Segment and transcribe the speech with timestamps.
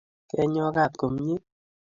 [0.29, 1.35] kenyo kat ko mie